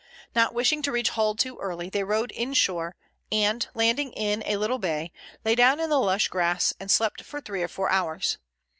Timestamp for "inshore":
2.31-2.95